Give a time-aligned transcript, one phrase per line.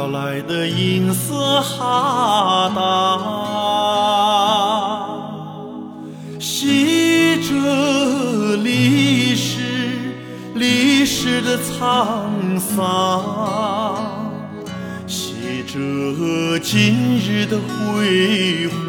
[0.00, 2.80] 飘来的银色哈达，
[6.38, 9.58] 写着历史
[10.54, 12.80] 历史的沧桑，
[15.06, 15.34] 写
[15.66, 18.80] 着今日的辉煌。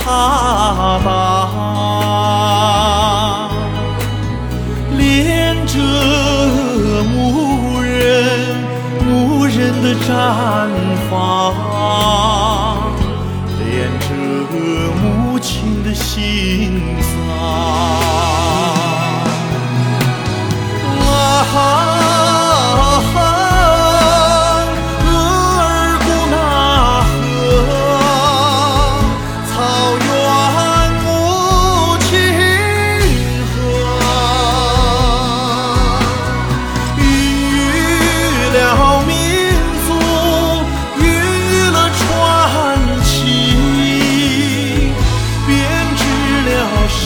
[0.00, 1.21] 哈巴，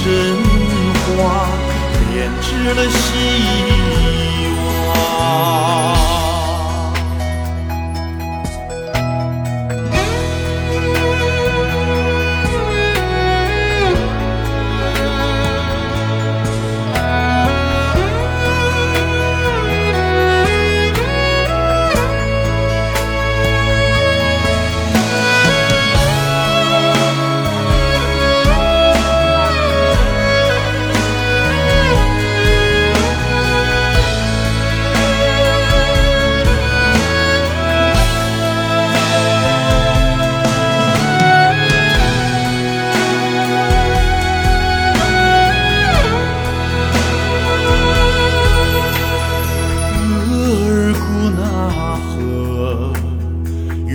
[0.06, 0.12] 神
[1.16, 1.48] 话，
[2.12, 2.96] 编织了希
[4.30, 4.35] 望。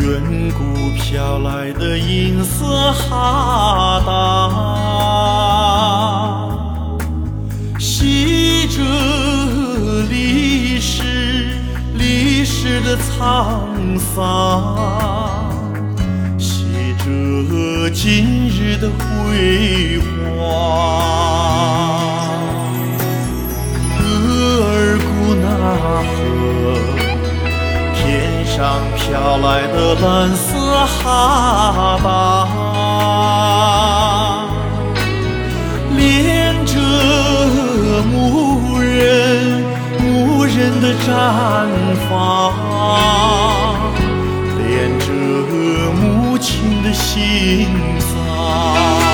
[0.02, 0.20] 远
[0.58, 0.64] 古
[0.96, 4.10] 飘来的银色哈达，
[7.78, 8.82] 写着
[10.10, 11.04] 历史
[11.94, 14.76] 历史的沧桑，
[16.40, 16.66] 写
[16.98, 20.00] 着今日的辉
[20.40, 21.71] 煌。
[29.96, 32.08] 蓝色哈达，
[35.96, 36.74] 连着
[38.10, 39.62] 牧人
[40.00, 41.08] 牧人的毡
[42.10, 42.10] 房，
[44.58, 45.06] 连着
[45.92, 47.68] 母亲的心
[48.00, 49.11] 脏。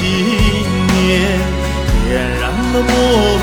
[0.00, 1.38] 信念
[2.08, 3.39] 点燃了魔